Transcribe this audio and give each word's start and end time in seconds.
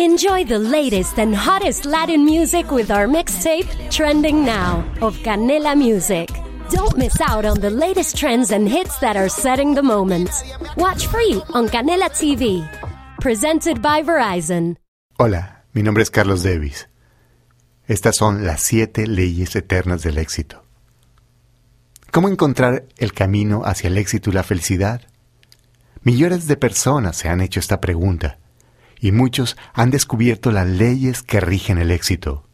Enjoy 0.00 0.42
the 0.42 0.58
latest 0.58 1.20
and 1.20 1.32
hottest 1.32 1.84
Latin 1.84 2.24
music 2.24 2.72
with 2.72 2.90
our 2.90 3.06
mixtape, 3.06 3.70
Trending 3.92 4.44
Now, 4.44 4.84
of 5.00 5.16
Canela 5.18 5.78
Music. 5.78 6.28
Don't 6.68 6.98
miss 6.98 7.20
out 7.20 7.44
on 7.44 7.60
the 7.60 7.70
latest 7.70 8.16
trends 8.16 8.50
and 8.50 8.68
hits 8.68 8.98
that 8.98 9.16
are 9.16 9.28
setting 9.28 9.72
the 9.72 9.84
moment. 9.84 10.30
Watch 10.76 11.06
free 11.06 11.40
on 11.54 11.68
Canela 11.68 12.10
TV. 12.10 12.68
Presented 13.20 13.80
by 13.80 14.02
Verizon. 14.02 14.78
Hola, 15.16 15.62
mi 15.74 15.84
nombre 15.84 16.02
es 16.02 16.10
Carlos 16.10 16.42
Davis. 16.42 16.88
Estas 17.86 18.16
son 18.16 18.44
las 18.44 18.62
siete 18.62 19.06
leyes 19.06 19.54
eternas 19.54 20.02
del 20.02 20.18
éxito. 20.18 20.64
¿Cómo 22.10 22.28
encontrar 22.28 22.86
el 22.96 23.12
camino 23.12 23.62
hacia 23.64 23.86
el 23.86 23.98
éxito 23.98 24.30
y 24.30 24.32
la 24.32 24.42
felicidad? 24.42 25.02
Millones 26.02 26.48
de 26.48 26.56
personas 26.56 27.16
se 27.16 27.28
han 27.28 27.40
hecho 27.40 27.60
esta 27.60 27.80
pregunta 27.80 28.38
y 29.04 29.12
muchos 29.12 29.58
han 29.74 29.90
descubierto 29.90 30.50
las 30.50 30.66
leyes 30.66 31.22
que 31.22 31.38
rigen 31.38 31.76
el 31.76 31.90
éxito. 31.90 32.48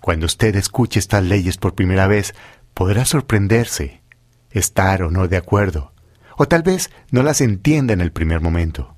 Cuando 0.00 0.26
usted 0.26 0.56
escuche 0.56 0.98
estas 0.98 1.22
leyes 1.22 1.56
por 1.56 1.76
primera 1.76 2.08
vez, 2.08 2.34
podrá 2.74 3.04
sorprenderse, 3.04 4.02
estar 4.50 5.04
o 5.04 5.12
no 5.12 5.28
de 5.28 5.36
acuerdo, 5.36 5.92
o 6.36 6.48
tal 6.48 6.64
vez 6.64 6.90
no 7.12 7.22
las 7.22 7.40
entienda 7.42 7.92
en 7.92 8.00
el 8.00 8.10
primer 8.10 8.40
momento. 8.40 8.96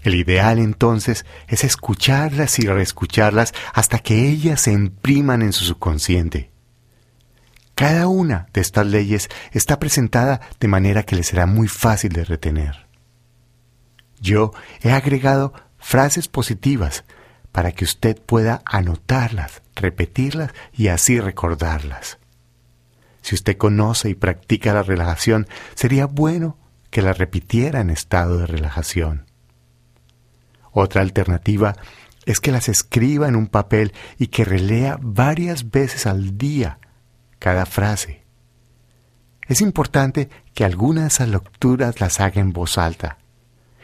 El 0.00 0.14
ideal 0.14 0.60
entonces 0.60 1.26
es 1.48 1.64
escucharlas 1.64 2.60
y 2.60 2.68
reescucharlas 2.68 3.54
hasta 3.74 3.98
que 3.98 4.28
ellas 4.28 4.60
se 4.60 4.70
impriman 4.70 5.42
en 5.42 5.52
su 5.52 5.64
subconsciente. 5.64 6.52
Cada 7.74 8.06
una 8.06 8.46
de 8.52 8.60
estas 8.60 8.86
leyes 8.86 9.28
está 9.50 9.80
presentada 9.80 10.40
de 10.60 10.68
manera 10.68 11.02
que 11.02 11.16
le 11.16 11.24
será 11.24 11.46
muy 11.46 11.66
fácil 11.66 12.12
de 12.12 12.24
retener. 12.24 12.81
Yo 14.22 14.52
he 14.82 14.92
agregado 14.92 15.52
frases 15.78 16.28
positivas 16.28 17.04
para 17.50 17.72
que 17.72 17.84
usted 17.84 18.22
pueda 18.22 18.62
anotarlas, 18.64 19.62
repetirlas 19.74 20.52
y 20.72 20.88
así 20.88 21.18
recordarlas. 21.18 22.18
Si 23.20 23.34
usted 23.34 23.56
conoce 23.56 24.10
y 24.10 24.14
practica 24.14 24.72
la 24.72 24.84
relajación, 24.84 25.48
sería 25.74 26.06
bueno 26.06 26.56
que 26.90 27.02
la 27.02 27.12
repitiera 27.12 27.80
en 27.80 27.90
estado 27.90 28.38
de 28.38 28.46
relajación. 28.46 29.26
Otra 30.70 31.02
alternativa 31.02 31.74
es 32.24 32.38
que 32.38 32.52
las 32.52 32.68
escriba 32.68 33.26
en 33.26 33.34
un 33.34 33.48
papel 33.48 33.92
y 34.18 34.28
que 34.28 34.44
relea 34.44 34.98
varias 35.02 35.72
veces 35.72 36.06
al 36.06 36.38
día 36.38 36.78
cada 37.40 37.66
frase. 37.66 38.22
Es 39.48 39.60
importante 39.60 40.30
que 40.54 40.64
algunas 40.64 41.02
de 41.02 41.08
esas 41.08 41.28
lecturas 41.28 42.00
las 42.00 42.20
haga 42.20 42.40
en 42.40 42.52
voz 42.52 42.78
alta 42.78 43.18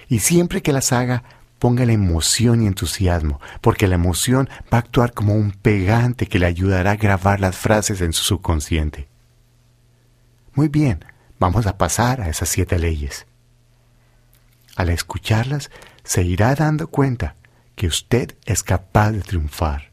y 0.09 0.21
siempre 0.21 0.63
que 0.63 0.73
las 0.73 0.93
haga 0.93 1.23
ponga 1.59 1.85
la 1.85 1.93
emoción 1.93 2.63
y 2.63 2.67
entusiasmo, 2.67 3.41
porque 3.61 3.89
la 3.89 3.97
emoción 3.97 4.49
va 4.73 4.79
a 4.79 4.81
actuar 4.81 5.13
como 5.13 5.35
un 5.35 5.51
pegante 5.51 6.27
que 6.27 6.39
le 6.39 6.47
ayudará 6.47 6.93
a 6.93 6.97
grabar 6.97 7.41
las 7.41 7.57
frases 7.57 8.01
en 8.01 8.13
su 8.13 8.25
subconsciente. 8.25 9.09
Muy 10.55 10.69
bien, 10.69 11.05
vamos 11.39 11.67
a 11.67 11.77
pasar 11.77 12.21
a 12.21 12.29
esas 12.29 12.49
siete 12.49 12.79
leyes. 12.79 13.27
Al 14.77 14.91
escucharlas, 14.91 15.71
se 16.05 16.23
irá 16.23 16.55
dando 16.55 16.89
cuenta 16.89 17.35
que 17.75 17.87
usted 17.87 18.37
es 18.47 18.63
capaz 18.63 19.13
de 19.13 19.21
triunfar, 19.21 19.91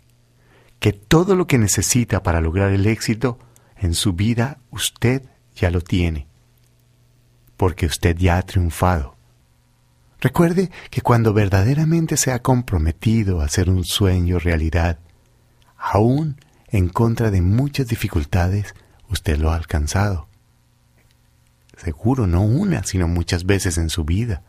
que 0.80 0.94
todo 0.94 1.36
lo 1.36 1.48
que 1.48 1.58
necesita 1.58 2.24
para 2.24 2.42
lograr 2.42 2.72
el 2.72 2.86
éxito 2.86 3.40
en 3.78 3.94
su 3.94 4.14
vida 4.14 4.60
usted 4.72 5.24
ya 5.56 5.72
lo 5.72 5.82
tiene, 5.82 6.28
porque 7.58 7.86
usted 7.86 8.16
ya 8.18 8.38
ha 8.38 8.42
triunfado. 8.44 9.15
Recuerde 10.26 10.72
que 10.90 11.02
cuando 11.02 11.36
verdaderamente 11.36 12.18
se 12.18 12.32
ha 12.32 12.42
comprometido 12.42 13.42
a 13.42 13.46
hacer 13.46 13.70
un 13.70 13.84
sueño 13.84 14.40
realidad, 14.40 14.98
aún 15.78 16.42
en 16.70 16.90
contra 16.90 17.30
de 17.30 17.44
muchas 17.44 17.90
dificultades, 17.90 18.74
usted 19.08 19.38
lo 19.38 19.52
ha 19.52 19.56
alcanzado. 19.56 20.28
Seguro 21.78 22.26
no 22.26 22.42
una, 22.42 22.84
sino 22.86 23.08
muchas 23.08 23.46
veces 23.46 23.78
en 23.78 23.92
su 23.92 24.04
vida. 24.04 24.42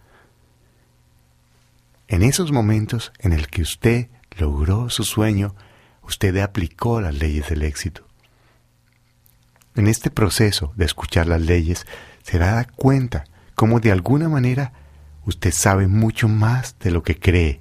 En 2.09 2.23
esos 2.23 2.53
momentos 2.53 3.13
en 3.19 3.35
el 3.35 3.49
que 3.49 3.61
usted 3.61 4.09
logró 4.39 4.89
su 4.89 5.05
sueño, 5.05 5.55
usted 6.01 6.39
aplicó 6.39 7.03
las 7.03 7.17
leyes 7.17 7.51
del 7.51 7.63
éxito. 7.63 8.07
En 9.75 9.89
este 9.89 10.11
proceso 10.11 10.73
de 10.75 10.87
escuchar 10.87 11.27
las 11.27 11.43
leyes, 11.43 11.85
se 12.23 12.39
dará 12.39 12.65
cuenta 12.65 13.25
cómo 13.55 13.79
de 13.79 13.93
alguna 13.93 14.31
manera 14.31 14.73
usted 15.27 15.53
sabe 15.53 15.89
mucho 15.89 16.29
más 16.29 16.79
de 16.79 16.91
lo 16.91 17.03
que 17.03 17.19
cree 17.19 17.61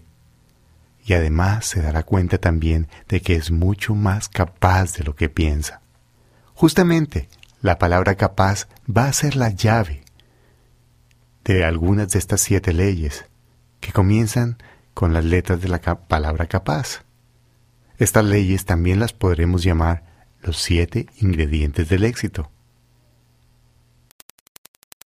y 1.04 1.14
además 1.14 1.66
se 1.66 1.82
dará 1.82 2.04
cuenta 2.04 2.38
también 2.38 2.88
de 3.08 3.22
que 3.22 3.36
es 3.36 3.52
mucho 3.52 3.94
más 3.94 4.30
capaz 4.30 4.94
de 4.94 5.04
lo 5.04 5.16
que 5.16 5.30
piensa. 5.30 5.82
Justamente, 6.54 7.30
la 7.62 7.78
palabra 7.78 8.16
capaz 8.16 8.68
va 8.90 9.06
a 9.06 9.14
ser 9.14 9.36
la 9.36 9.50
llave 9.50 10.04
de 11.44 11.64
algunas 11.64 12.10
de 12.10 12.20
estas 12.20 12.42
siete 12.42 12.74
leyes 12.74 13.26
que 13.80 13.92
comienzan 13.92 14.58
con 14.94 15.14
las 15.14 15.26
letras 15.26 15.62
de 15.62 15.68
la 15.68 15.80
palabra 15.80 16.48
capaz. 16.48 17.04
Estas 17.98 18.26
leyes 18.26 18.66
también 18.66 19.00
las 19.00 19.14
podremos 19.14 19.64
llamar 19.64 20.04
los 20.42 20.58
siete 20.58 21.08
ingredientes 21.18 21.90
del 21.90 22.04
éxito. 22.04 22.52